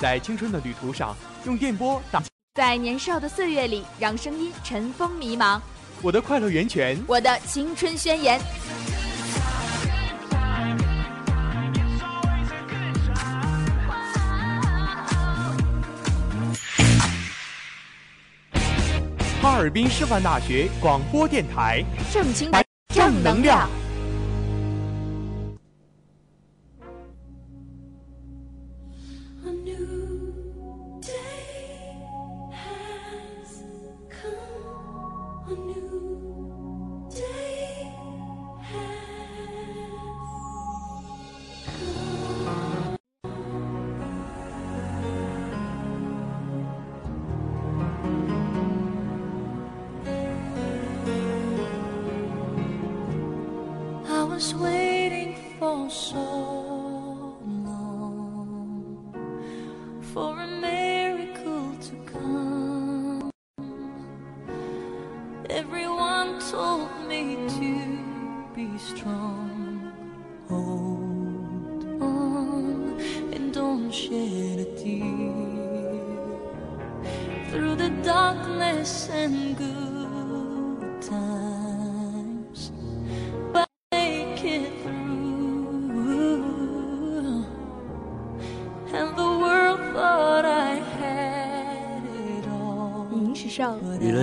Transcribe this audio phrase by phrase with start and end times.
[0.00, 2.20] 在青春的旅途上，用电波打；
[2.54, 5.60] 在年少的岁月里，让声音尘封迷茫。
[6.00, 8.40] 我的快乐源泉，我的青春宣言。
[19.42, 21.82] 哈尔滨师范大学广播电台，
[22.94, 23.68] 正能量。
[54.38, 56.24] Was waiting for so
[57.66, 57.90] long
[60.12, 63.32] for a miracle to come.
[65.50, 67.98] Everyone told me to
[68.54, 69.47] be strong.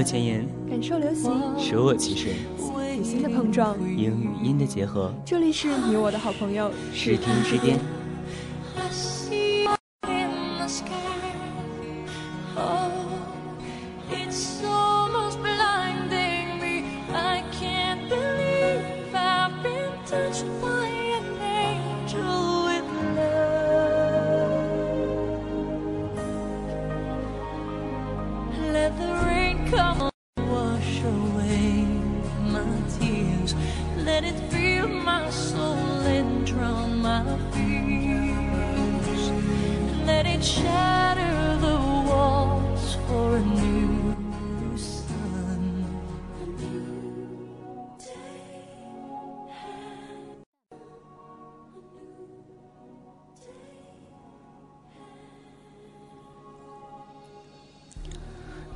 [0.06, 2.36] 前沿，感受流行，舍我其谁，
[2.96, 6.70] 与新的碰撞，音与音的结合，这里是你我的好朋友。
[6.94, 7.80] 视听之巅。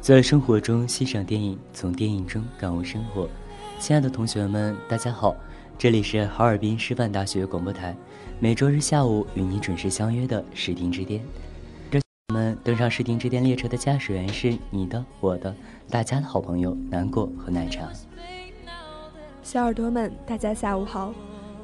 [0.02, 3.30] 在生活中欣赏电影，从电影中感悟生活。
[3.80, 5.36] 亲爱的同学们，大家好，
[5.78, 7.96] 这里是哈尔滨师范大学广播台，
[8.40, 11.22] 每周日下午与你准时相约的视听之巅。
[11.92, 12.00] 这
[12.30, 15.54] 我们登上视听之巅列车的驾驶员是你的、我的、
[15.90, 17.90] 大家的好朋友南果和奶茶。
[19.44, 21.14] 小耳朵们，大家下午好。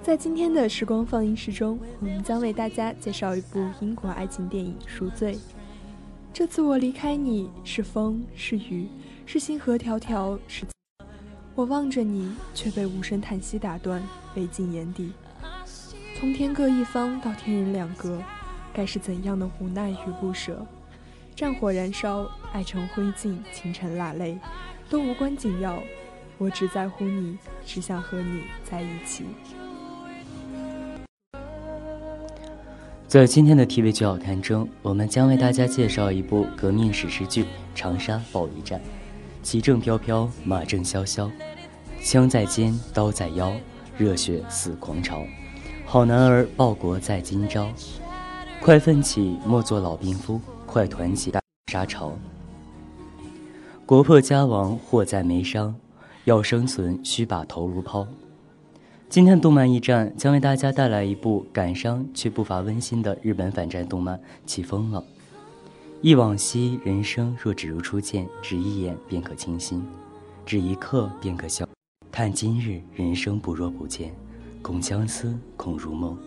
[0.03, 5.35] 在今天的时光放映室中，我们将为大家介绍一部英国爱情电影《赎罪》。
[6.38, 8.90] 这次我离开你，是风，是雨，
[9.25, 10.66] 是星河迢迢，是……
[11.56, 14.03] 我望着你，却被无声叹息打断，
[14.34, 15.13] 背进眼底。
[16.19, 18.22] 从天各一方到天人两隔，
[18.73, 20.68] 该是怎样的无奈与不舍？
[21.38, 24.38] 战火燃烧，爱成灰烬，情成落泪，
[24.90, 25.81] 都无关紧要。
[26.38, 29.23] 我只在乎你，只想和你在一起。
[33.15, 37.43] 在今天的 TV 剧好看中，我们将为大家介绍一部革命史诗剧
[37.73, 38.77] 《长沙保卫战》。
[39.41, 41.31] 旗正飘飘，马正萧萧，
[42.03, 43.53] 枪在肩，刀在腰，
[43.97, 45.23] 热血似狂潮。
[45.85, 47.69] 好男儿报国在今朝，
[48.59, 51.40] 快奋起，莫做老兵夫，快团结大
[51.72, 52.11] 沙潮。
[53.85, 55.73] 国破家亡，祸在眉梢，
[56.25, 58.05] 要生存，须把头颅抛。
[59.16, 65.00] 今天的动漫驿站将为大家带来一部感伤却不乏温馨的日本反战动漫《起风了》。
[66.02, 69.82] 忆往昔，人生若只如初见，只一眼便可倾心，
[70.46, 71.66] 只一刻便可消。
[72.12, 74.14] 叹今日人生不若不见，
[74.62, 76.17] 恐相思，恐如梦，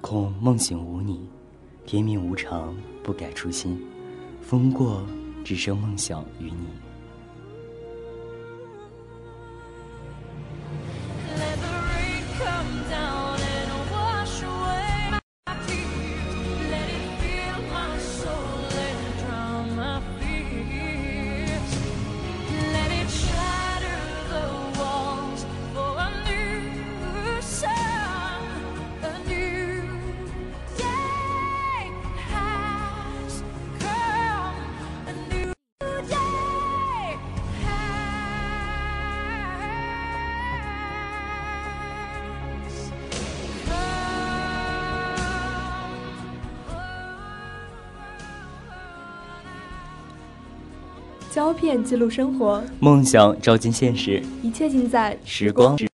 [0.00, 1.28] 恐梦醒无你。
[1.86, 2.74] 天命无常，
[3.04, 3.80] 不改初心。
[4.40, 5.00] 风过，
[5.44, 6.85] 只剩梦想与你。
[51.66, 55.76] 片记录生活，梦想照进现实，一切尽在时光。
[55.76, 55.88] 敦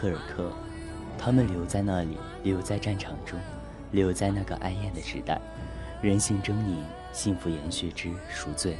[0.00, 0.50] 科尔克，
[1.18, 3.38] 他们留在那里，留在战场中，
[3.90, 5.38] 留在那个哀艳的时代，
[6.00, 6.78] 人性狰狞，
[7.12, 8.78] 幸福延续之赎罪。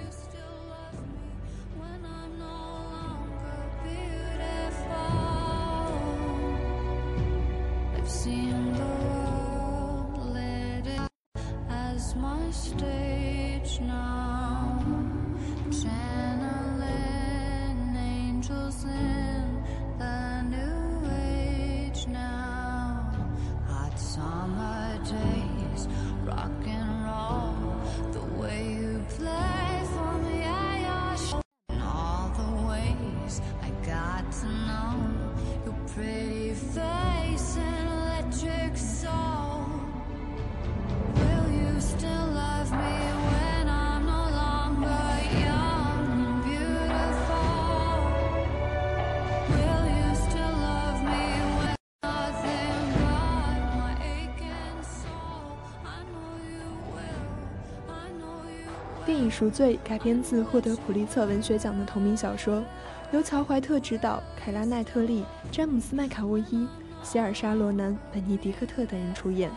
[59.41, 62.63] 赎罪》改编自获得普利策文学奖的同名小说，
[63.11, 66.69] 由乔·怀特执导，凯拉·奈特利、詹姆斯·麦卡沃伊、
[67.03, 69.51] 希尔莎·罗南、本尼迪克特等人出演。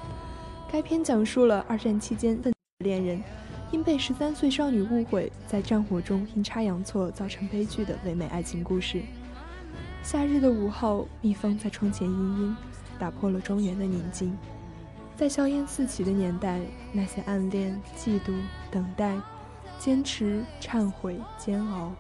[0.72, 3.22] 该片讲述了二战期间的恋人
[3.72, 9.02] 因被十三岁少女误会，在战火中阴差阳错造成悲剧的唯美爱情故事。
[10.02, 12.56] 夏日的午后，蜜蜂在窗前嘤嘤，
[12.98, 14.34] 打破了庄园的宁静。
[15.18, 16.62] 在硝烟四起的年代，
[16.94, 18.32] 那些暗恋、嫉妒、
[18.72, 19.14] 等待。
[19.84, 21.92] 坚持、忏悔、煎熬，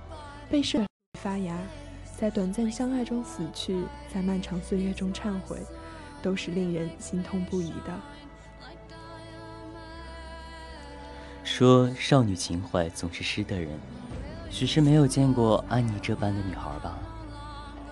[0.49, 0.85] 被射
[1.19, 1.53] 发芽，
[2.17, 5.61] 在短暂相爱中死去，在漫长岁月中忏悔，
[6.21, 7.93] 都是令人心痛不已的。
[11.43, 13.77] 说少女情怀总是诗的人，
[14.49, 16.97] 许是没有见过安妮这般的女孩吧？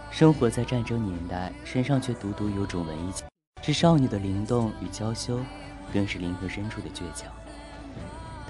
[0.09, 3.25] 生活在战争年代，身上却独独有种文艺气，
[3.61, 5.37] 是少女的灵动与娇羞，
[5.91, 7.29] 更是灵魂深处的倔强。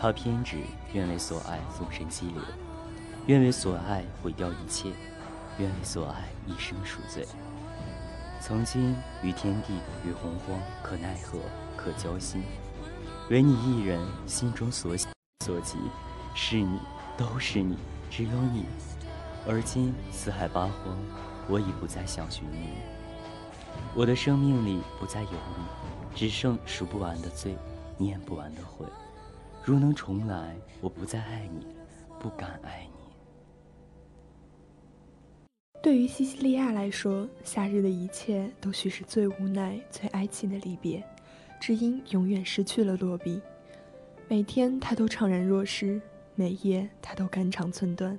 [0.01, 0.57] 他偏执，
[0.93, 2.41] 愿为所爱纵身激流，
[3.27, 4.89] 愿为所爱毁掉一切，
[5.59, 7.23] 愿为所爱一生赎罪。
[8.39, 11.37] 曾经与天地与洪荒可奈何
[11.77, 12.41] 可交心，
[13.29, 15.13] 唯你一人心中所想
[15.45, 15.77] 所及，
[16.33, 16.79] 是你，
[17.15, 17.77] 都是你，
[18.09, 18.65] 只有你。
[19.47, 20.97] 而今四海八荒，
[21.47, 22.69] 我已不再想寻你。
[23.93, 27.55] 我的生命里不再有你，只剩数不完的罪，
[27.99, 28.87] 念不完的悔。
[29.63, 31.67] 如能重来，我不再爱你，
[32.19, 33.01] 不敢爱你。
[35.83, 41.03] 对于西西利亚来说，夏日的一切都许是最无奈、最哀戚的离别，
[41.59, 43.39] 只因永远失去了洛比。
[44.27, 46.01] 每天他都怅然若失，
[46.33, 48.17] 每夜他都肝肠寸断。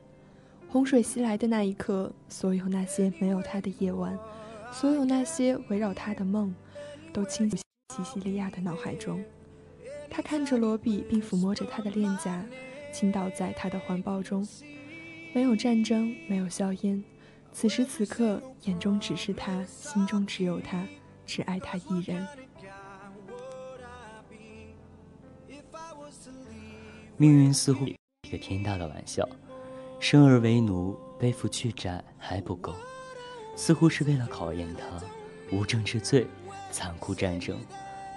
[0.68, 4.16] 洪水袭来的那一刻，所有那些没有他的夜晚，
[4.70, 6.54] 所有那些围绕他的梦，
[7.12, 9.22] 都倾入西西利亚的脑海中。
[10.14, 12.44] 他看着罗比，并抚摸着他的脸颊，
[12.92, 14.46] 倾倒在他的怀抱中。
[15.32, 17.02] 没有战争，没有硝烟，
[17.50, 20.86] 此时此刻，眼中只是他，心中只有他，
[21.24, 22.28] 只爱他一人。
[27.16, 27.96] 命运似乎一
[28.30, 29.26] 个天大的玩笑，
[29.98, 32.74] 生而为奴，背负巨债还不够，
[33.56, 35.02] 似乎是为了考验他，
[35.56, 36.26] 无证之罪，
[36.70, 37.58] 残酷战争。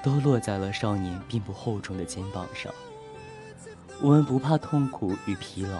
[0.06, 2.72] 都落在了少年并不厚重的肩膀上。
[4.00, 5.80] 我们不怕痛苦与疲劳，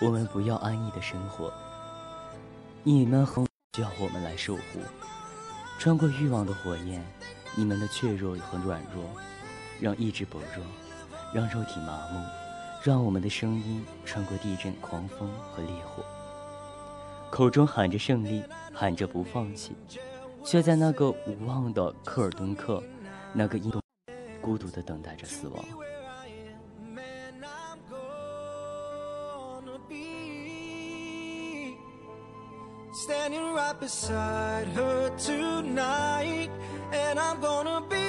[0.00, 1.52] 我们不要安逸的生活。
[2.82, 4.80] 你们很需要我们来守护。
[5.78, 7.00] 穿过欲望的火焰，
[7.54, 9.04] 你们的怯弱和软弱，
[9.80, 10.64] 让意志薄弱，
[11.32, 12.20] 让肉体麻木，
[12.82, 16.02] 让我们的声音穿过地震、狂风和烈火，
[17.30, 18.42] 口中喊着胜利，
[18.74, 19.76] 喊着不放弃，
[20.44, 22.82] 却在那个无望的科尔敦克，
[23.32, 23.80] 那个印度
[24.40, 25.64] 孤独地等待着死亡。
[32.98, 36.50] standing right beside her tonight.
[36.92, 38.06] And I'm gonna be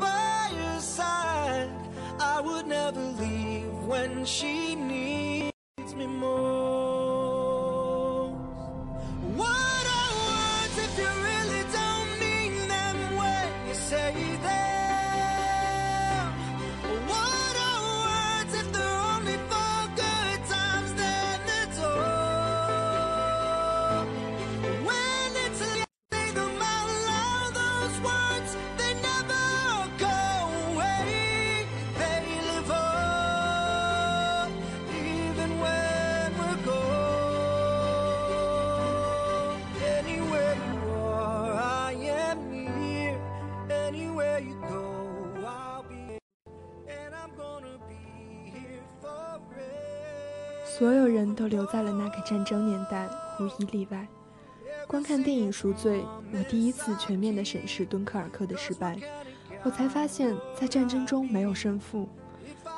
[0.00, 1.70] by your side.
[2.18, 7.03] I would never leave when she needs me most.
[50.76, 54.08] 所有人都留在了那个战争年代，无一例外。
[54.88, 56.00] 观看电影《赎罪》，
[56.32, 58.98] 我第一次全面地审视敦刻尔克的失败，
[59.62, 62.08] 我才发现，在战争中没有胜负，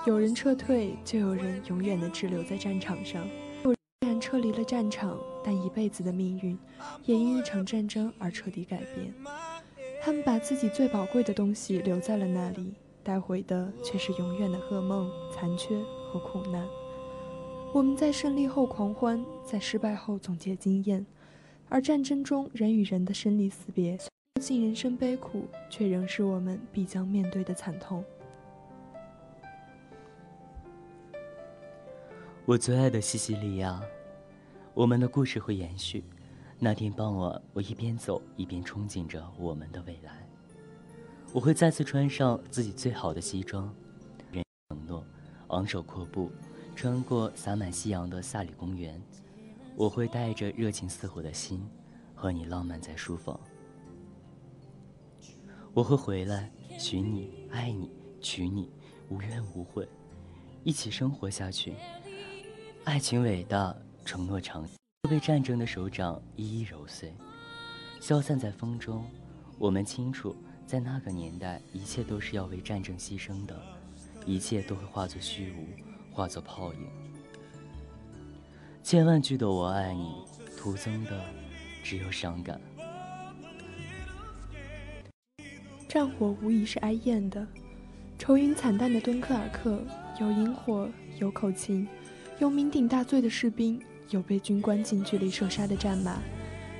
[0.04, 3.26] 有人撤退，就有人永远地滞留在战场上。
[3.64, 3.74] 有
[4.06, 6.58] 人撤离了战场，但一辈子的命运
[7.06, 9.14] 也因一场战争而彻底改变。
[10.02, 15.74] 他们把自己最宝贵的东西留在了那里，带回的却是永远的噩梦、残缺
[16.12, 16.62] 和苦难。
[17.76, 21.04] 我们在胜利后狂欢，在失败后总结经验，
[21.68, 23.98] 而战争中人与人的生离死别，
[24.40, 28.02] 尽人生悲苦，却仍是我们必将面对的惨痛。
[32.46, 33.78] 我最爱的西西里亚，
[34.72, 36.02] 我们的故事会延续。
[36.58, 40.26] 那天傍晚，我一边走一边憧憬着我们的未来。
[41.30, 43.70] 我会再次穿上自己最好的西装，
[44.32, 45.04] 人承诺，
[45.48, 46.30] 昂首阔步，
[46.76, 49.02] 穿过洒满夕阳的萨里公园。
[49.74, 51.66] 我会带着热情似火的心，
[52.14, 53.40] 和你浪漫在书房。
[55.72, 57.90] 我会回来，娶你，爱你，
[58.20, 58.70] 娶你，
[59.08, 59.88] 无怨无悔，
[60.64, 61.74] 一起生活下去。
[62.84, 64.68] 爱情伟大，承诺长，
[65.08, 67.14] 被战争的手掌一一揉碎，
[68.00, 69.02] 消散在风中。
[69.58, 73.58] 我们清楚，在那个年代，一切都是要为战争牺牲的，
[74.26, 75.66] 一切都会化作虚无，
[76.16, 76.80] 化作泡影。
[78.82, 80.14] 千万句的我爱你，
[80.56, 81.20] 徒增的
[81.82, 82.58] 只有伤感。
[85.86, 87.46] 战火无疑是哀艳的，
[88.18, 89.78] 愁云惨淡的敦刻尔克，
[90.18, 91.86] 有萤火，有口琴，
[92.38, 96.16] 有酩酊大醉的士兵，有被军官近距离射杀的战马，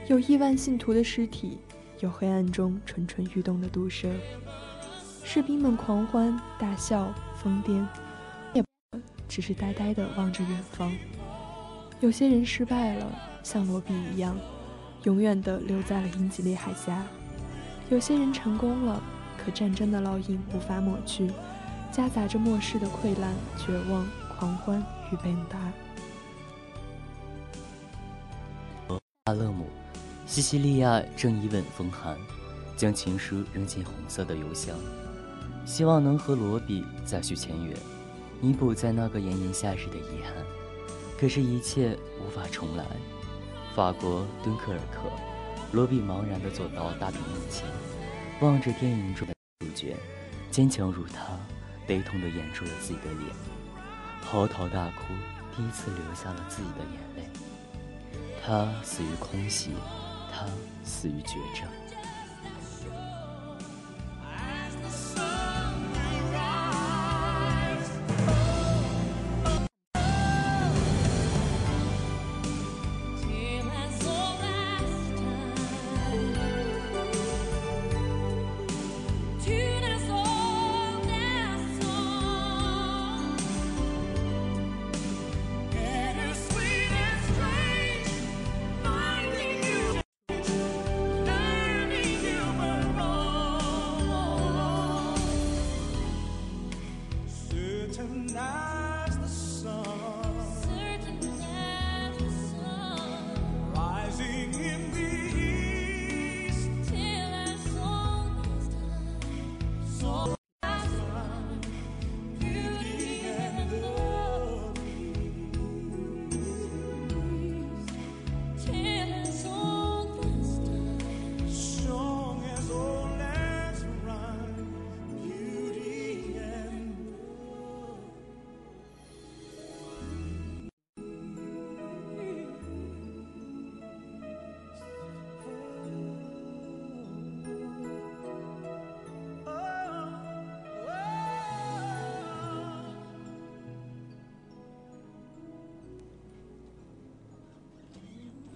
[0.09, 1.59] 有亿万信徒的尸体，
[2.01, 4.11] 有黑暗中蠢蠢欲动的毒蛇。
[5.23, 7.87] 士兵们狂欢、大笑、疯癫，
[9.29, 10.93] 只是呆呆地望着远方。
[12.01, 13.07] 有些人失败了，
[13.43, 14.37] 像罗比一样，
[15.05, 17.03] 永远地留在了英吉利海峡。
[17.89, 19.03] 有些人成功了，
[19.39, 21.31] 可战争的烙印无法抹去，
[21.93, 24.07] 夹杂着末世的溃烂、绝望、
[24.37, 25.59] 狂欢与被打。
[29.25, 29.67] 阿勒姆，
[30.27, 32.17] 西西利亚正一吻风寒，
[32.77, 34.77] 将情书扔进红色的邮箱，
[35.65, 37.77] 希望能和罗比再续前缘，
[38.41, 40.33] 弥补在那个炎炎夏日的遗憾。
[41.19, 42.85] 可是，一切无法重来。
[43.75, 45.11] 法国敦刻尔克。
[45.73, 47.67] 罗比茫然地走到大屏幕前，
[48.41, 49.97] 望着电影中的主角，
[50.49, 51.37] 坚强如他，
[51.89, 53.35] 悲痛地掩住了自己的脸，
[54.23, 55.13] 嚎啕大哭，
[55.55, 57.29] 第一次流下了自己的眼泪。
[58.43, 59.73] 他死于空袭，
[60.33, 60.47] 他
[60.85, 61.69] 死于绝症。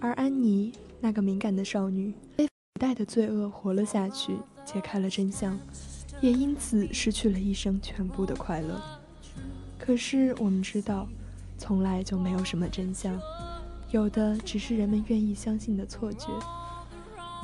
[0.03, 5.59] 而安妮那个敏感的少女，被附带的罪恶活了下去，揭开了真相，
[6.21, 8.81] 也因此失去了一生全部的快乐。
[9.77, 11.07] 可是我们知道，
[11.55, 13.15] 从来就没有什么真相，
[13.91, 16.29] 有的只是人们愿意相信的错觉。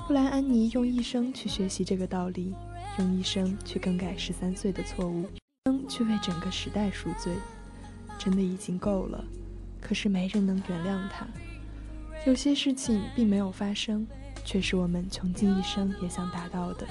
[0.07, 2.55] 布莱安妮用一生去学习这个道理，
[2.97, 7.35] 用一生去更改十三岁的错误，一生去为整个时代赎罪，
[8.17, 9.23] 真的已经够了。
[9.79, 11.27] 可是没人能原谅她。
[12.25, 14.05] 有些事情并没有发生，
[14.43, 16.85] 却是我们穷尽一生也想达到的。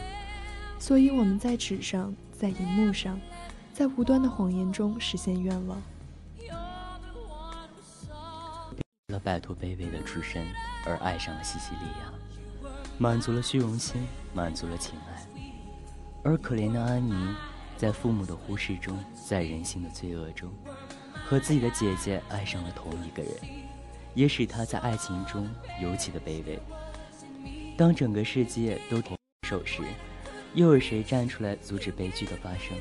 [0.79, 3.21] 所以我们在纸上，在荧幕上，
[3.73, 5.81] 在无端的谎言中实现愿望。
[9.09, 10.47] 为了摆脱卑微的出身
[10.85, 15.27] 而爱上了西西里亚，满足了虚荣心，满足了情爱。
[16.25, 17.15] 而可怜的安妮，
[17.77, 18.99] 在父母的忽视中，
[19.29, 20.51] 在人性的罪恶中，
[21.27, 23.33] 和自己的姐姐爱上了同一个人。
[24.17, 25.49] 也使他在爱情中
[25.81, 26.59] 尤其的卑微。
[27.77, 29.83] 当整个世界都停手时，
[30.55, 32.77] 又有谁站出来阻止悲剧的发生？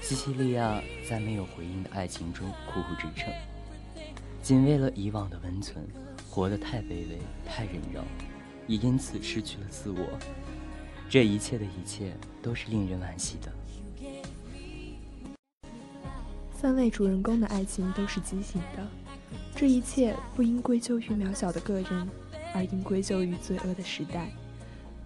[0.00, 3.32] 西西利亚在没有回应的爱情中苦苦支撑，
[4.42, 5.86] 仅为了以往的温存，
[6.28, 8.04] 活得太卑微、太忍让，
[8.66, 10.18] 也因此失去了自我。
[11.08, 13.52] 这一切的一切都是令人惋惜的。
[16.52, 19.01] 三位主人公的爱情都是畸形的。
[19.54, 22.08] 这一切不应归咎于渺小的个人，
[22.54, 24.28] 而应归咎于罪恶的时代。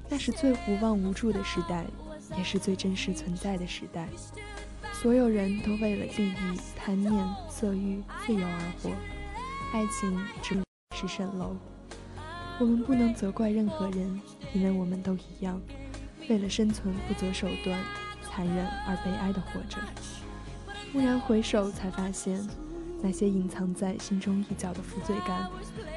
[0.08, 1.84] 那是最无望无助的时代，
[2.38, 4.08] 也是最真实存在的时代。
[4.92, 7.12] 所有人都为了利益、贪念、
[7.50, 8.90] 色欲、自由而活，
[9.72, 10.54] 爱情只
[10.94, 11.54] 是蜃楼。
[12.58, 14.20] 我们不能责怪任何人，
[14.54, 15.60] 因为我们都一样，
[16.30, 17.78] 为了生存不择手段，
[18.22, 19.78] 残忍而悲哀地活着。
[20.94, 22.48] 蓦然回首，才发现。
[23.06, 25.48] 那些隐藏在心中一角的负罪感，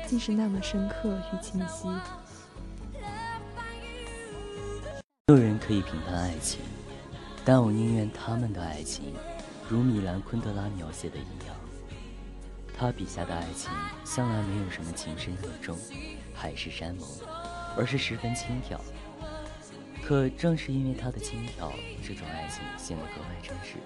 [0.06, 1.88] 竟是那么深刻与清晰。
[5.26, 6.60] 没有人可以评判爱情，
[7.44, 9.16] 但我宁愿他们的爱情，
[9.68, 11.56] 如米兰昆德拉描写的一样。
[12.78, 13.72] 他笔下的爱情
[14.06, 15.76] 向来没有什么情深意重、
[16.36, 17.10] 海誓山盟，
[17.76, 18.80] 而是十分轻佻。
[20.04, 21.74] 可正是因为他的轻佻，
[22.08, 23.78] 这种爱情显得格外真实，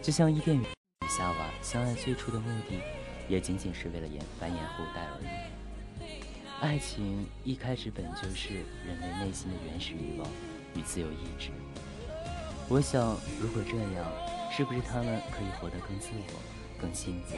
[0.00, 0.77] 就像伊甸园。
[1.08, 2.78] 夏娃相爱最初的目的，
[3.28, 5.26] 也仅仅是为了延繁衍后代而已。
[6.60, 8.54] 爱情一开始本就是
[8.86, 10.28] 人类内心的原始欲望
[10.74, 11.48] 与自由意志。
[12.68, 14.04] 我想，如果这样，
[14.50, 17.36] 是不是他们可以活得更自我、更幸福？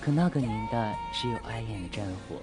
[0.00, 2.36] 可那个年代只有爱恋的战火。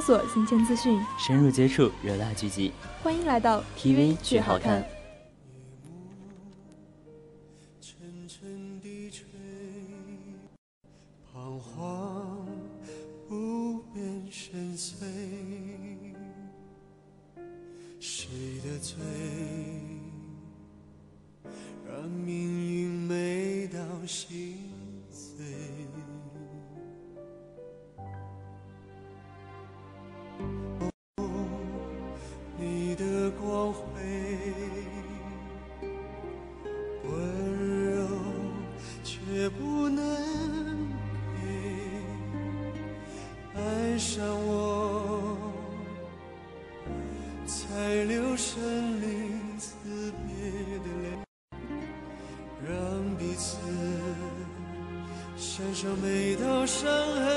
[0.00, 2.72] 索新鲜资讯，深入接触热辣剧集。
[3.02, 4.84] 欢迎来到 TV 剧好看。
[21.86, 23.40] 让命运每。
[55.80, 57.29] 上每道伤痕。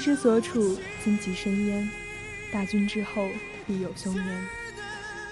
[0.00, 1.86] 世之所处，荆棘深渊。
[2.50, 3.28] 大军之后，
[3.66, 4.48] 必有凶年。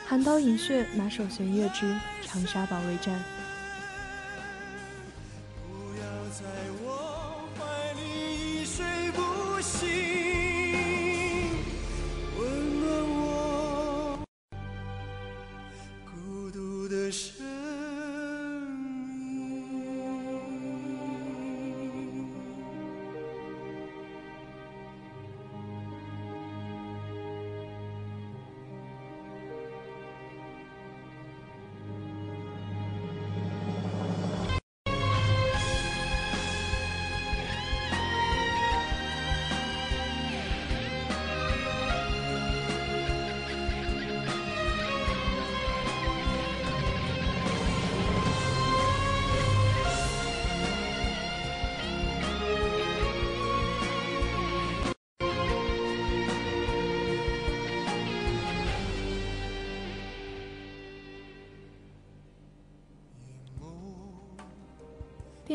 [0.06, 1.90] 寒刀饮血，马首悬月之
[2.22, 3.18] 长沙保卫战。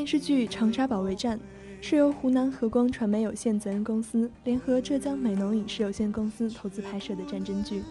[0.03, 1.39] 电视剧《长沙保卫战》
[1.81, 7.81] 是由湖南和光传媒有限责任公司联合浙江美浓影视有限公司投资拍摄的战争剧，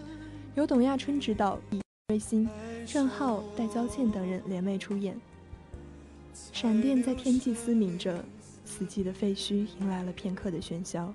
[0.53, 2.47] 由董亚春执导，以瑞鑫、
[2.85, 5.19] 郑浩、戴娇倩等人联袂出演。
[6.51, 8.23] 闪电在天际嘶鸣着，
[8.63, 11.11] 死寂的废墟迎来了片刻的喧嚣，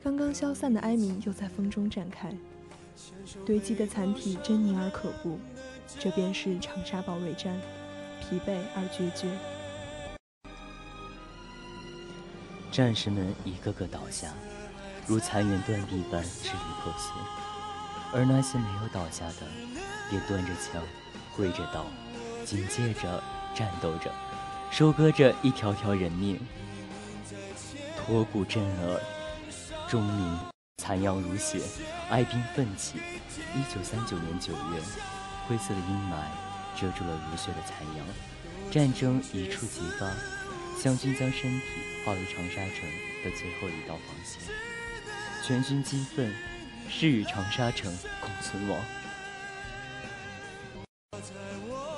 [0.00, 2.32] 刚刚消散的哀鸣又在风中展开，
[3.44, 5.40] 堆积的残体狰狞而可怖，
[5.98, 7.52] 这便是长沙保卫战，
[8.20, 9.28] 疲惫而决绝。
[12.74, 14.26] 战士们一个个倒下，
[15.06, 17.12] 如残垣断壁般支离破碎；
[18.12, 19.46] 而那些没有倒下的，
[20.10, 20.82] 便端着枪，
[21.30, 21.86] 挥着刀，
[22.44, 23.22] 紧接着
[23.54, 24.10] 战斗着，
[24.72, 26.36] 收割着一条条人命。
[27.96, 29.00] 驼骨震耳，
[29.86, 30.36] 钟鸣，
[30.78, 31.60] 残阳如血，
[32.10, 32.98] 哀兵奋起。
[33.54, 34.80] 一九三九年九月，
[35.46, 36.16] 灰色的阴霾
[36.74, 38.04] 遮住了如血的残阳，
[38.72, 40.10] 战争一触即发。
[40.76, 42.88] 湘军将身体化为长沙城
[43.24, 44.40] 的最后一道防线，
[45.42, 46.30] 全军激愤，
[46.88, 48.78] 誓与长沙城共存亡。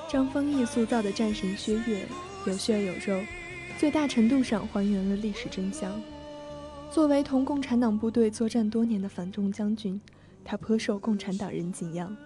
[0.08, 2.06] 张丰毅塑造的战神薛岳
[2.46, 3.20] 有血有肉，
[3.76, 6.00] 最大程度上还原了历史真相。
[6.88, 10.00] 作为同共产党部队作战多年的反动将军，
[10.44, 12.16] 他颇受共产党人敬仰。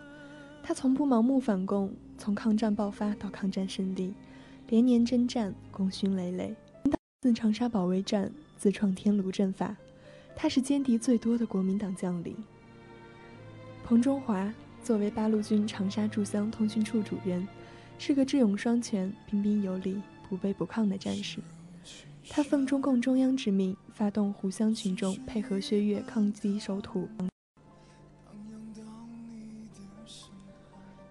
[0.63, 4.13] 他从不盲目反共，从抗战爆发到抗战胜利。
[4.69, 6.55] 连年征战，功勋累累。
[7.23, 9.77] 自长沙保卫战，自创天炉阵法，
[10.35, 12.35] 他是歼敌最多的国民党将领。
[13.85, 14.51] 彭中华
[14.83, 17.47] 作为八路军长沙驻湘通讯处主任，
[17.99, 21.41] 是个智勇双全、彬彬有礼、不卑不亢的战士。
[22.27, 27.07] 他奉中共中央之命，发动湖湘群众配合薛岳抗击守土。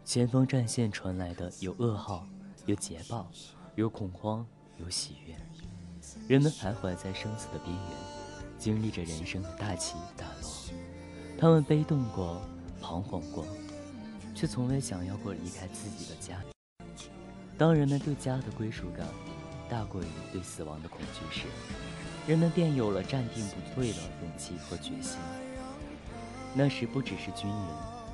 [0.04, 2.28] 前方战线传来的有噩耗。
[2.66, 3.30] 有捷报，
[3.76, 4.44] 有恐慌，
[4.80, 5.36] 有喜悦。
[6.28, 7.84] 人们徘徊在生死的边缘，
[8.58, 10.50] 经历着人生的大起大落。
[11.40, 12.42] 他们悲痛过，
[12.82, 13.46] 彷徨过，
[14.36, 16.42] 却从未想要过离开自己的家。
[17.58, 19.08] 当人们对家的归属感
[19.70, 21.46] 大过于对死亡的恐惧时，
[22.28, 25.18] 人们便有了站定不退的勇气和决心。
[26.54, 27.68] 那时，不只是军人，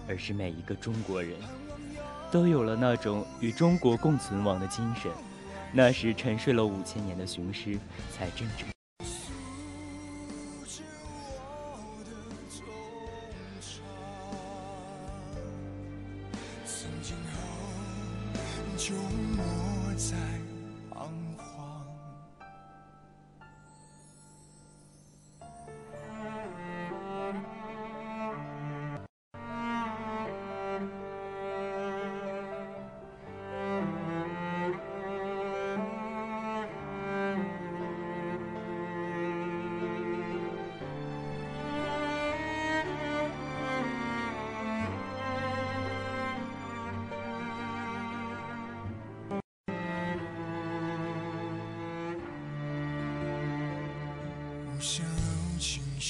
[0.07, 1.37] 而是每一个中国人。
[2.31, 5.09] 都有了那种与中国共存亡的精神，
[5.77, 7.77] 那时沉睡了五千年的雄狮
[8.09, 8.74] 才真正。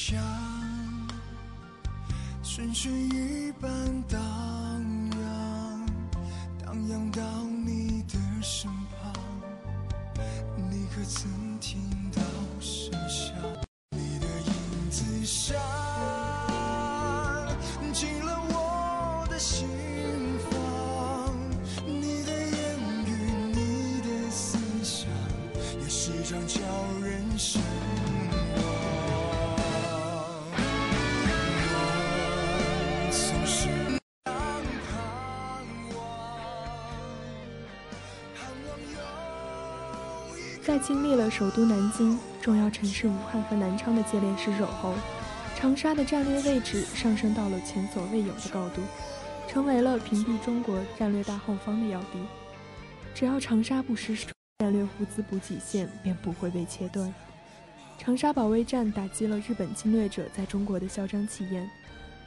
[0.08, 0.22] 像
[2.44, 3.70] 春水一般
[4.04, 4.22] 荡
[40.76, 44.94] 在经历了首都南京、重要城市武汉和南昌的接连失守后，
[45.56, 48.82] 长沙的战略位置上升到了前所未有的高度，
[49.48, 52.20] 成为了屏蔽中国战略大后方的要地。
[53.14, 54.28] 只要长沙不失守
[54.60, 57.14] 战略物资补给线，便不会被切断。
[57.98, 61.66] 长沙保卫战打击了日本侵略者在中国的嚣张气焰，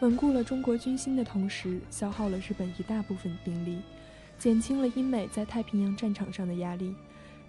[0.00, 3.82] 稳固了中国军心的同时，消耗了日本一大部分兵力，
[4.38, 6.94] 减轻了英美在太平洋战场上的压力。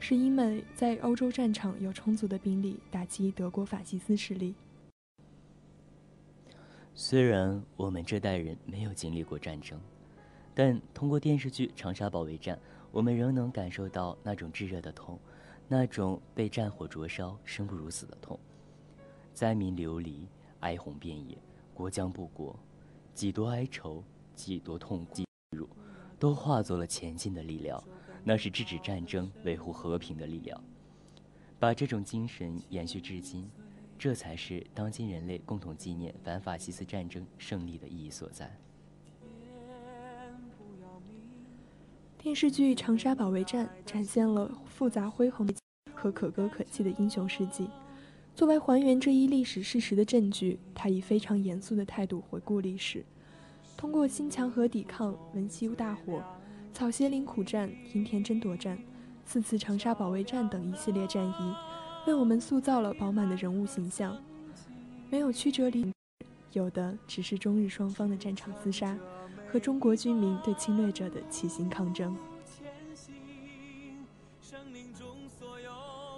[0.01, 4.55] 是英美在欧洲战场有充足的兵力打击德国法西斯势力。
[6.95, 9.79] 虽然我们这代人没有经历过战争，
[10.55, 12.55] 但通过电视剧《长沙保卫战》，
[12.91, 15.19] 我们仍能感受到那种炙热的痛，
[15.67, 18.39] 那种被战火灼烧、生不如死的痛。
[19.33, 20.27] 灾民流离，
[20.62, 21.38] 哀鸿遍野，
[21.73, 22.57] 国将不国，
[23.13, 25.67] 几多哀愁，几多痛苦，
[26.17, 27.81] 都化作了前进的力量。
[28.23, 30.62] 那是制止战争、维护和平的力量。
[31.60, 33.49] 把这种精神延续至今，
[33.97, 38.49] 这才是当今人类共同纪念反法西斯战争胜利的意义所在。
[42.17, 45.47] 电视剧《长沙保卫战》展现了复杂恢宏
[45.93, 47.69] 和可歌可泣的英雄事迹。
[48.36, 53.05] 作为还原这一历史事实的证据，他以非常严肃的态度回顾历史，
[53.75, 56.23] 通过新墙河抵抗、文西大火、
[56.73, 58.77] 草鞋岭苦战、营田争夺战、
[59.25, 61.55] 四次长沙保卫战等一系列战役，
[62.08, 64.17] 为我们塑造了饱满的人物形象。
[65.10, 65.91] 没有曲折离，
[66.53, 68.97] 有的只是中日双方的战场厮杀，
[69.51, 72.15] 和中国军民对侵略者的齐心抗争。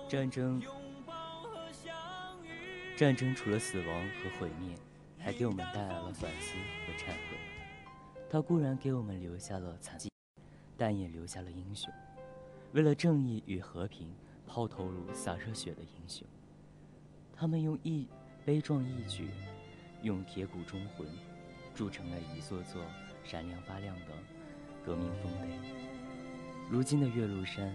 [0.07, 0.61] 战争，
[2.97, 4.75] 战争除了死亡和毁灭，
[5.17, 6.53] 还给我们带来了反思
[6.85, 7.37] 和忏悔。
[8.29, 10.10] 它固然给我们留下了惨迹，
[10.81, 11.93] 但也留下了英雄，
[12.71, 14.11] 为了正义与和平
[14.47, 16.25] 抛头颅洒热血的英雄。
[17.35, 18.07] 他们用一
[18.43, 19.29] 悲壮义举，
[20.01, 21.07] 用铁骨忠魂，
[21.75, 22.83] 铸成了一座座
[23.23, 24.05] 闪亮发亮的
[24.83, 25.49] 革命丰碑。
[26.67, 27.71] 如今的岳麓山，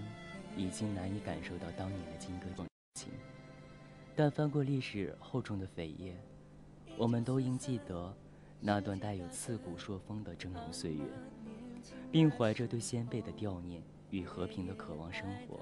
[0.57, 3.13] 已经难以感受到当年的金戈铁情，
[4.17, 6.17] 但翻过历史厚重的扉页，
[6.99, 8.13] 我们都应记得
[8.61, 11.05] 那段带有刺骨朔风的峥嵘岁月，
[12.11, 15.61] 并怀着对先辈的悼念与和平的渴望生活。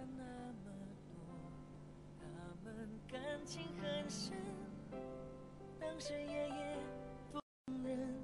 [2.20, 2.26] 他
[2.64, 4.32] 们感情很深，
[5.80, 6.76] 当时爷爷
[7.32, 7.40] 不
[7.86, 8.14] 忍，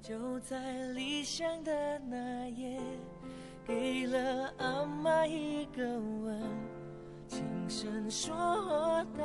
[0.00, 2.80] 就在离乡的那夜，
[3.66, 6.42] 给了阿妈一个吻，
[7.26, 8.34] 轻声说
[9.16, 9.24] 道：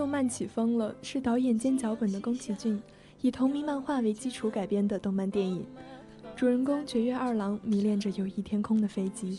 [0.00, 2.82] 动漫起风了是导演兼脚本的宫崎骏
[3.20, 5.62] 以同名漫画为基础改编的动漫电影。
[6.34, 9.38] 主人公绝月二郎迷恋着友谊天空的飞机，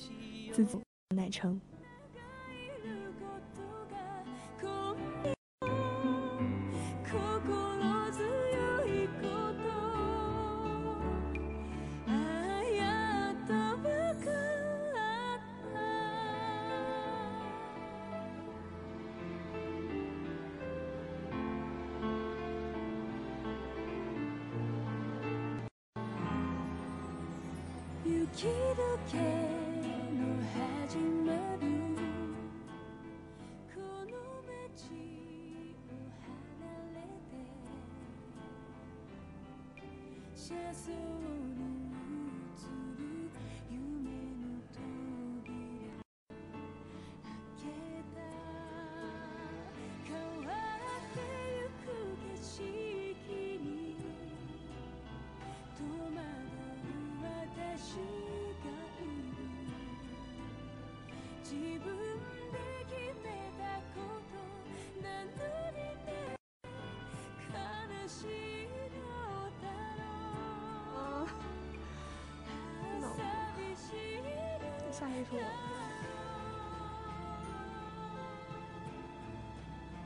[0.51, 0.77] 自己
[1.15, 1.59] 乃成。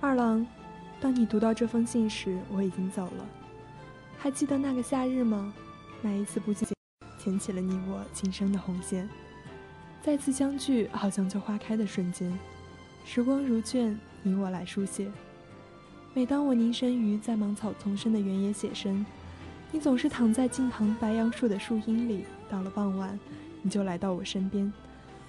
[0.01, 0.45] 二郎，
[1.01, 3.25] 当你读到这封信时，我已经走了。
[4.17, 5.53] 还记得那个夏日吗？
[6.01, 6.73] 那一次不经意
[7.17, 9.09] 牵起了你我今生的红线，
[10.03, 12.37] 再次相聚，好像就花开的瞬间。
[13.03, 15.11] 时光如卷，你我来书写。
[16.13, 19.05] 每当我凝神于在芒草丛生的原野写生，
[19.71, 22.25] 你总是躺在近旁白杨树的树荫里。
[22.47, 23.19] 到了傍晚，
[23.63, 24.71] 你就来到我身边，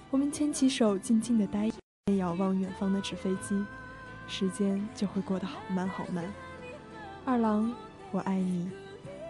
[0.09, 1.69] 我们牵起手，静静的呆，
[2.17, 3.61] 遥望远方的纸飞机，
[4.25, 6.23] 时间就会过得好慢好慢。
[7.25, 7.73] 二郎，
[8.11, 8.71] 我爱你，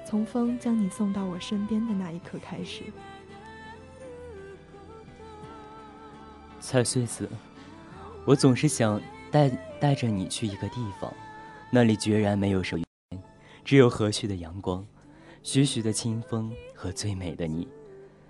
[0.05, 2.83] 从风将你送到我身边的那一刻开始。
[6.59, 7.27] 蔡穗子，
[8.23, 11.11] 我总是想带带着你去一个地方，
[11.71, 12.85] 那里决然没有什么，
[13.65, 14.85] 只有和煦的阳光，
[15.41, 17.67] 徐徐的清风和最美的你。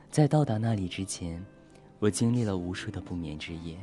[0.09, 1.45] 在到达那里之前，
[1.99, 3.77] 我经历了无数的不眠之夜。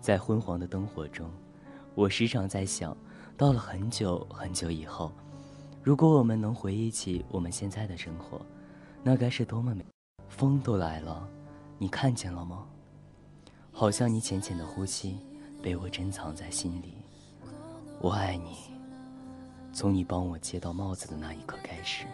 [0.00, 1.30] 在昏黄的灯火中，
[1.94, 2.96] 我时常在想，
[3.36, 5.12] 到了很久很久以后，
[5.82, 8.40] 如果我们能回忆起我们现在的生活，
[9.02, 9.84] 那该是多么美！
[10.28, 11.28] 风都来了，
[11.78, 12.66] 你看见了吗？
[13.72, 15.18] 好像你浅浅的呼吸，
[15.62, 16.94] 被我珍藏在心里。
[18.00, 18.56] 我爱你，
[19.72, 22.06] 从你帮我接到帽子的那一刻开始。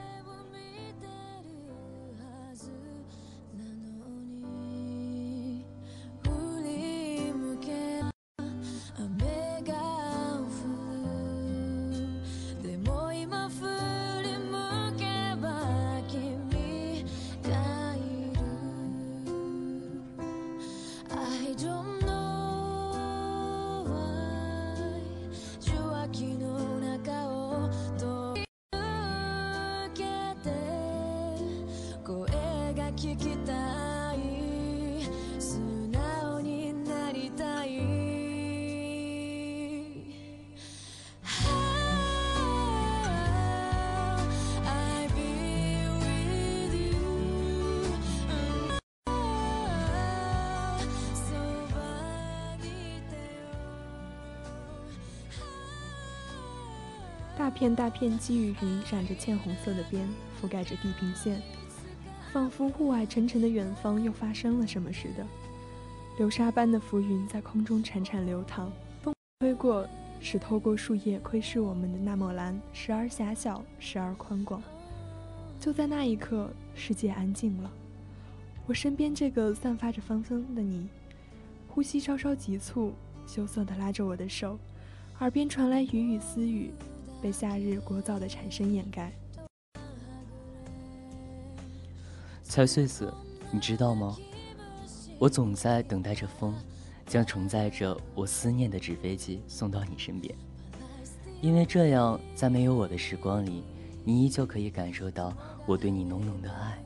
[57.87, 60.05] 大片积雨云染着浅红色的边，
[60.43, 61.41] 覆盖着地平线，
[62.32, 65.24] 仿佛雾霭沉沉的远方又发生了什么似的。
[66.18, 69.87] 流沙般的浮云在空中潺潺流淌，风吹过，
[70.20, 74.61] 使透过树叶窥视我们的那抹蓝，时而狭小，时而宽广。
[75.61, 77.70] 就在那一刻，世界安静了。
[78.66, 80.89] 我身边这个散发着芬芳的你，
[81.68, 82.93] 呼吸稍稍急促，
[83.28, 84.59] 羞涩地拉着我的手，
[85.20, 86.72] 耳边传来雨雨私语，
[87.21, 89.12] 被夏日聒噪的蝉声掩盖。
[92.43, 93.12] 蔡穗子，
[93.51, 94.17] 你知道吗？
[95.19, 96.55] 我总在等待着风，
[97.07, 100.35] 将承载着我思念的纸飞机送到你身边，
[101.41, 103.64] 因为这样，在没有我的时光里，
[104.05, 105.35] 你依旧可以感受到
[105.67, 106.79] 我对你浓浓的爱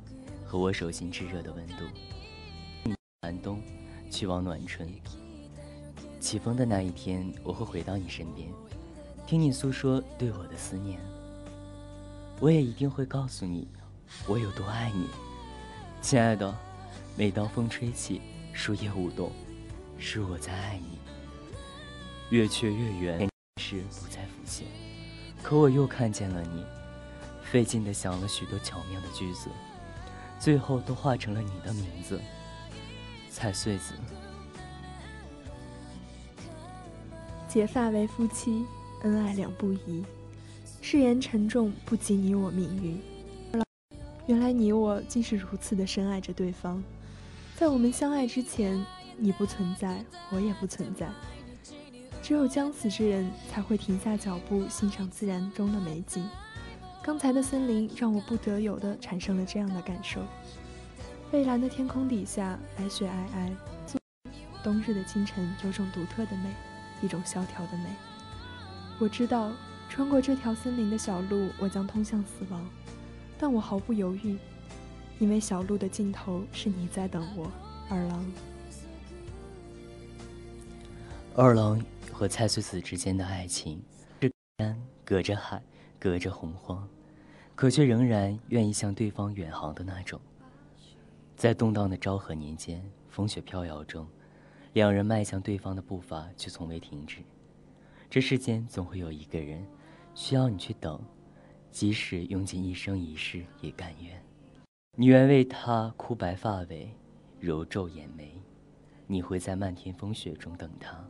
[0.47, 2.95] 和我手心炙热的温度。
[3.23, 3.61] 寒冬，
[4.11, 4.89] 去往暖春。
[6.21, 8.49] 起风的那一天，我会回到你身边，
[9.31, 10.99] 听你诉说对我的思念。
[12.41, 13.69] 我也一定会告诉你，
[14.27, 15.07] 我有多爱你，
[16.03, 16.53] 亲爱的。
[17.17, 18.21] 每当风吹起，
[18.53, 19.31] 树叶舞动，
[19.99, 20.99] 是我在爱你。
[22.31, 23.29] 月缺月圆，
[23.61, 24.67] 是不再浮现，
[25.45, 26.65] 可我又看见了你，
[27.45, 29.49] 费劲地想了许多巧妙的句子，
[30.41, 32.21] 最后都化成了你的名字，
[33.31, 33.95] 蔡穗子。
[37.47, 38.67] 结发为夫妻，
[39.03, 40.05] 恩爱两不疑。
[40.83, 43.01] 誓言沉重，不及你我命运。
[44.27, 46.83] 原来你我竟是如此的深爱着对方。
[47.57, 48.85] 在我们相爱之前，
[49.17, 51.09] 你不存在，我也不存在。
[52.23, 56.25] 只有将死之人才会停下脚步，欣赏自然中的美景。
[57.03, 60.21] 刚才的森林让我不得有的产生了这样的感受。
[61.31, 63.51] 蔚蓝的天空底下，白雪皑
[63.87, 63.99] 皑，
[64.63, 66.51] 冬日的清晨有种独特的美，
[67.03, 67.85] 一种萧条的美。
[69.01, 69.51] 我知道，
[69.89, 72.63] 穿过这条森林的小路，我将通向死亡，
[73.39, 74.37] 但我毫不犹豫，
[75.19, 77.51] 因为小路的尽头是你在等我，
[77.89, 78.33] 二郎。
[81.35, 81.83] 二郎
[82.13, 83.83] 和蔡穗子之间的爱情，
[84.21, 85.63] 是山隔着海，
[85.99, 86.87] 隔着洪荒，
[87.55, 90.21] 可却仍然愿意向对方远航的那种。
[91.37, 94.07] 在动荡的昭和年间，风雪飘摇中，
[94.75, 97.21] 两人迈向对方的步伐却从未停止。
[98.11, 99.65] 这世间总会有一个人，
[100.17, 101.01] 需要你去等，
[101.71, 104.21] 即使用尽一生一世也甘愿。
[104.97, 106.93] 你愿为他枯白发尾，
[107.39, 108.43] 揉皱眼眉，
[109.07, 111.09] 你会在漫天风雪中等他，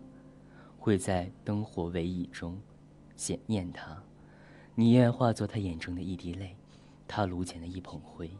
[0.78, 2.60] 会在灯火微熠中
[3.16, 3.96] 想念他。
[4.74, 6.54] 你愿化作他眼中的一滴泪，
[7.08, 8.30] 他炉前的一捧灰。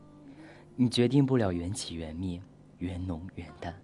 [0.77, 2.39] 你决定不了缘起缘灭，
[2.77, 3.75] 缘浓缘淡，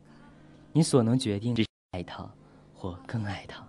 [0.71, 2.31] 你所能决定只爱他，
[2.75, 3.67] 或更爱他。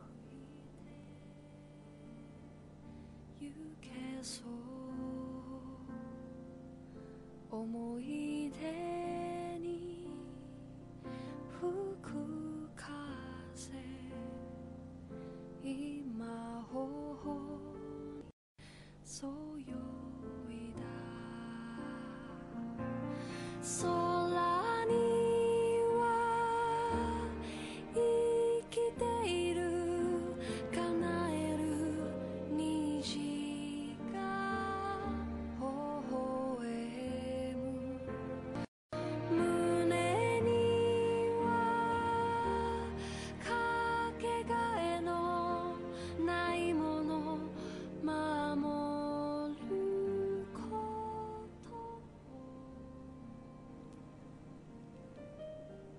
[7.69, 10.07] 思い出に
[11.59, 11.69] 吹
[12.01, 12.13] く
[12.77, 13.73] 風
[15.61, 17.59] 今頬
[19.03, 20.06] そよ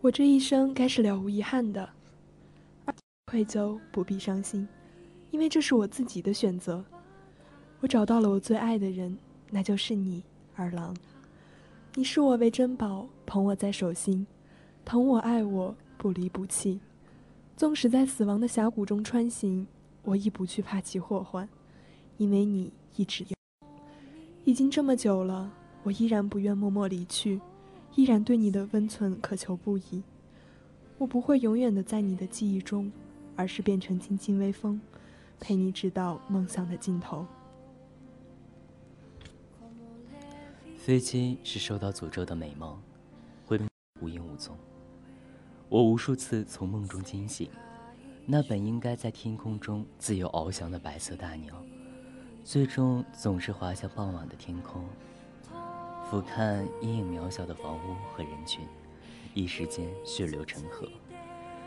[0.09, 1.86] 我这一生该是了无遗憾的，
[3.26, 4.66] 愧疚不必伤心，
[5.30, 6.82] 因为这是我自己的选择。
[7.80, 9.18] 我找到了我最爱的人，
[9.50, 10.22] 那就是你，
[10.56, 10.96] 二郎。
[11.94, 14.26] 你视我为珍宝，捧我在手心，
[14.82, 16.80] 疼我爱我，不离不弃。
[17.54, 19.66] 纵使在死亡的峡谷中穿行，
[20.04, 21.46] 我亦不惧怕其祸患，
[22.16, 23.36] 因为你一直有。
[24.46, 25.52] 已经这么久了，
[25.82, 27.38] 我依然不愿默默离去。
[27.99, 30.05] 依然对你的温存渴求不已。
[30.99, 32.92] 我不会永远的在你的记忆中，
[33.34, 34.80] 而是变成轻轻微风，
[35.40, 37.26] 陪你直到梦想的尽头。
[40.76, 42.80] 飞机是受到诅咒的美梦，
[43.44, 43.59] 会
[44.01, 44.57] 无影无踪。
[45.68, 47.51] 我无数次从梦中惊醒，
[48.26, 51.53] 那本应该在天空中自由翱翔的白色大鸟，
[52.44, 54.84] 最终总是滑向傍晚的天空。
[56.11, 58.66] 俯瞰阴影渺小的房屋和人群，
[59.34, 60.88] 一时间血流成河，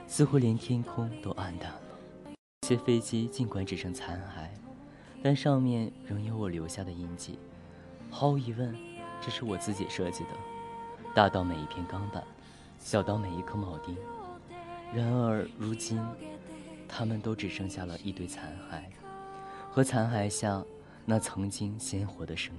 [0.07, 1.81] 似乎连天空都暗淡了。
[2.61, 4.47] 这些飞机尽管只剩残骸，
[5.21, 7.37] 但上面仍有我留下的印记。
[8.09, 8.75] 毫无疑问，
[9.21, 10.31] 这是我自己设计的，
[11.13, 12.23] 大到每一片钢板，
[12.79, 13.95] 小到每一颗铆钉。
[14.91, 16.03] 然而如今，
[16.87, 18.81] 他们都只剩下了一堆残骸，
[19.69, 20.65] 和残骸下
[21.05, 22.55] 那曾经鲜活的生。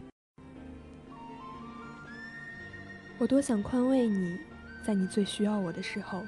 [3.18, 4.36] 我多想宽慰你，
[4.84, 6.24] 在你最需要我的时候，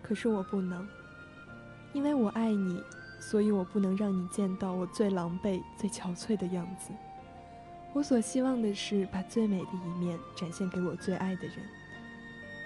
[0.00, 0.86] 可是我不能，
[1.92, 2.80] 因为我爱你，
[3.18, 6.92] 所以我不能让你见到我最狼狈、最憔悴的样子。
[7.92, 11.56] 我所希望的是把最美的一面展现给我最爱的人，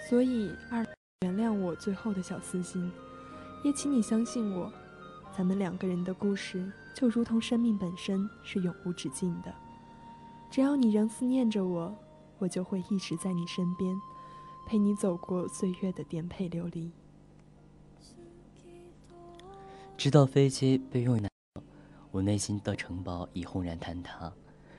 [0.06, 0.84] 所以二，
[1.22, 2.92] 原谅我最后的小私心，
[3.64, 4.70] 也请你相信我，
[5.34, 9.50] 咱们两个人的故事就如同生命本身，是永无止境的。
[10.50, 11.96] 只要你仍思念着我。
[12.42, 13.94] 我就会一直在你身边，
[14.66, 16.90] 陪你走过岁月的颠沛流离。
[19.96, 21.28] 直到飞机被用于，
[22.10, 24.32] 我内心的城堡已轰然坍塌，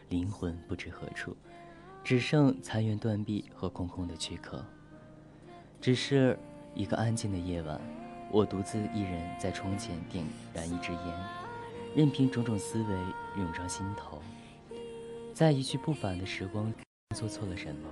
[0.09, 1.37] 灵魂不知何处，
[2.03, 4.61] 只剩残垣断壁和空空的躯壳。
[5.79, 6.37] 只是
[6.75, 7.79] 一个安静的夜晚，
[8.29, 11.25] 我独自一人在窗前点燃一支烟，
[11.95, 14.21] 任凭种种思维涌上心头，
[15.33, 16.69] 在一去不返的时光。
[17.13, 17.89] 做错了什么？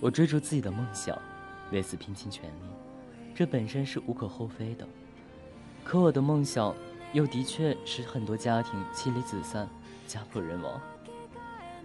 [0.00, 1.18] 我追逐自己的梦想，
[1.72, 2.68] 为此拼尽全力，
[3.34, 4.86] 这本身是无可厚非的。
[5.84, 6.74] 可我的梦想，
[7.12, 9.68] 又的确使很多家庭妻离子散，
[10.06, 10.80] 家破人亡。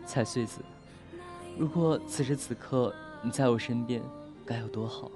[0.05, 0.61] 蔡穗子，
[1.57, 4.01] 如果此时此刻你在我身边，
[4.45, 5.11] 该有多好！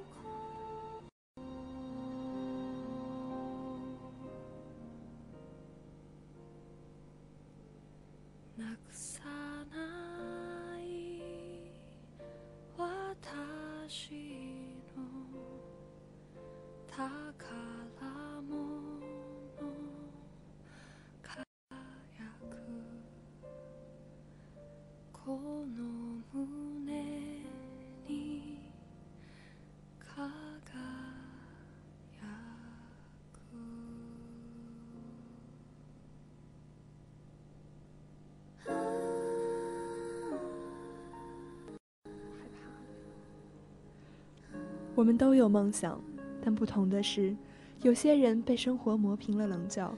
[45.05, 46.01] 我们都有梦想，
[46.43, 47.37] 但不同的是，
[47.83, 49.95] 有些人被生活磨平了棱角，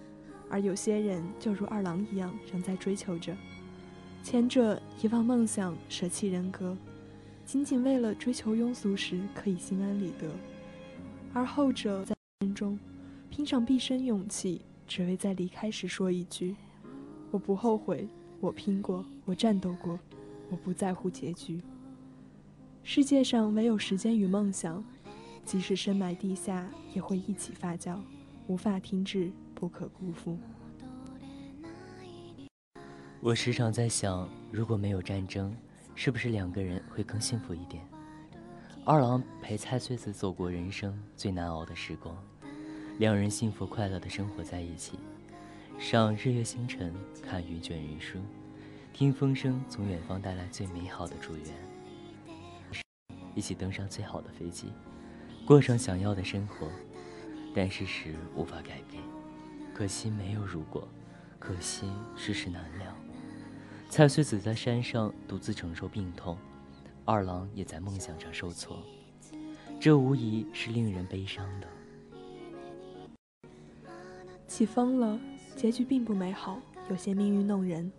[0.50, 3.34] 而有些人就如二郎一样仍在追求着。
[4.22, 6.76] 前者遗忘梦想，舍弃人格，
[7.46, 10.28] 仅仅为了追求庸俗时可以心安理得；
[11.34, 12.78] 而后者在人中
[13.30, 16.54] 拼上毕生勇气，只为在离开时说一句
[17.32, 18.06] ：“我不后悔，
[18.42, 19.98] 我拼过，我战斗过，
[20.50, 21.62] 我不在乎结局。”
[22.90, 24.82] 世界上唯有时间与梦想，
[25.48, 27.98] 即使深埋地下，也会一起发酵，
[28.48, 30.38] 无法停止，不可辜负。
[33.22, 35.56] 我时常在想，如果没有战争，
[35.96, 37.82] 是不是两个人会更幸福一点？
[38.84, 42.14] 二郎陪菜穗子走过人生最难熬的时光，
[43.00, 45.00] 两人幸福快乐的生活在一起，
[45.80, 46.94] 赏日月星辰，
[47.24, 48.20] 看云卷云舒，
[48.92, 51.46] 听风声从远方带来最美好的祝愿。
[53.34, 54.74] 一起登上最好的飞机，
[55.48, 56.68] 过上想要的生活，
[57.56, 59.02] 但事实无法改变。
[59.74, 60.86] 可惜没有如果，
[61.40, 62.94] 可惜世事难料。
[63.90, 66.38] 蔡穗子在山上独自承受病痛，
[67.06, 68.84] 二郎也在梦想上受挫，
[69.80, 71.68] 这无疑是令人悲伤的。
[74.48, 75.18] 起风了，
[75.56, 77.90] 结局并不美好，有些命运弄人。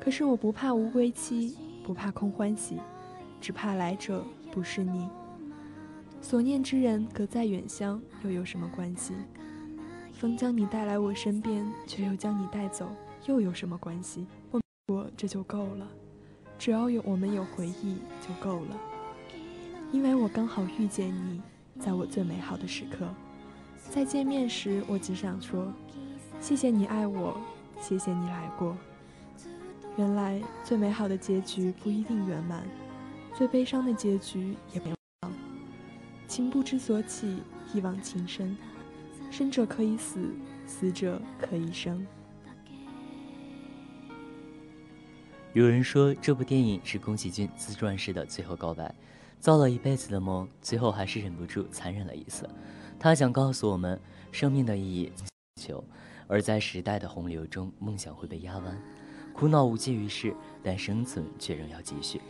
[0.00, 2.80] 可是我不怕无归期，不怕空欢喜，
[3.40, 4.24] 只怕来者。
[4.50, 5.08] 不是你，
[6.20, 9.14] 所念之人隔在远乡，又有什么关系？
[10.12, 12.88] 风将你带来我身边，却又将你带走，
[13.26, 14.26] 又有什么关系？
[14.88, 15.88] 我这就够了，
[16.58, 18.76] 只要有我们有回忆就够了。
[19.92, 21.40] 因为我刚好遇见你，
[21.78, 23.08] 在我最美好的时刻。
[23.88, 25.72] 在见面时，我只想说：
[26.40, 27.40] 谢谢你爱我，
[27.80, 28.76] 谢谢你来过。
[29.96, 32.66] 原来最美好的结局不一定圆满。
[33.34, 34.97] 最悲伤的结局也没有。
[36.28, 38.54] 情不知所起，一往情深。
[39.30, 40.30] 生者可以死，
[40.66, 42.06] 死者可以生。
[45.54, 48.94] 有人说，这部电影是宫崎骏自传式的最后告白。
[49.40, 52.48] 造了一辈子的梦，最后还是忍不住残忍了一次。
[52.98, 53.98] 他想告诉我们，
[54.30, 55.10] 生命的意义
[55.62, 55.82] 求，
[56.26, 58.78] 而在时代的洪流中，梦想会被压弯，
[59.32, 62.20] 苦恼无济于事，但生存却仍要继续。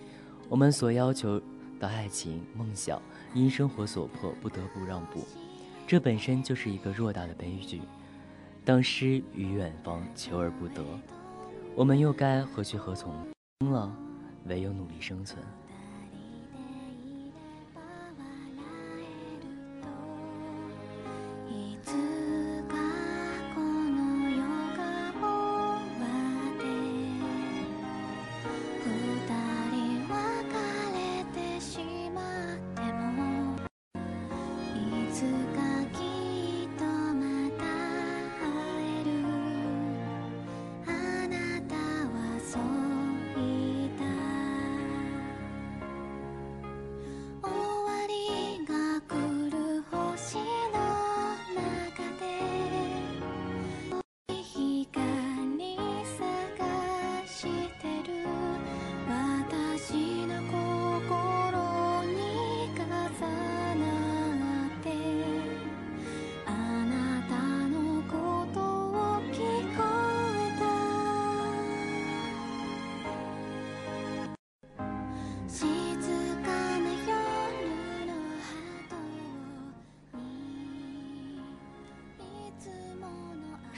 [0.48, 1.40] 我们所要求
[1.80, 3.00] 的爱情、梦想，
[3.34, 5.26] 因生活所迫不得不让步，
[5.86, 7.80] 这本身就是一个偌大的悲剧。
[8.64, 10.84] 当诗与远方求而不得，
[11.74, 13.14] 我们又该何去何从？
[13.70, 13.94] 了，
[14.46, 15.42] 唯有努力生存。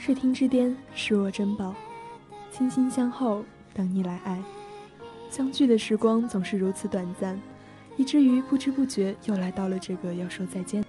[0.03, 1.75] 视听之巅，视若珍宝，
[2.51, 4.41] 倾心相候，等你来爱。
[5.29, 7.39] 相聚的时光总是如此短暂，
[7.97, 10.83] 以至于不知不觉又来到了这个要说再见。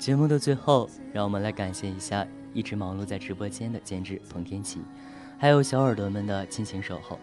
[0.00, 4.80] 节目的最后，让我们来感谢一下一直忙碌在直播间的监制彭天琪，
[5.38, 7.16] 还有小耳朵们的亲情守候。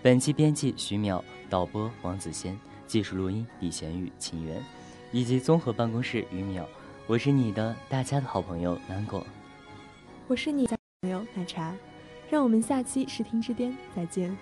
[0.00, 4.62] 本期编辑徐淼，导播王子仙，技术录音李贤宇、秦源，
[5.10, 6.64] 以及综合办公室于淼。
[7.08, 9.26] 我是你的大家的好朋友南果。
[10.30, 11.74] 我是你的朋友奶茶，
[12.30, 14.38] 让我们下期视听之巅再见。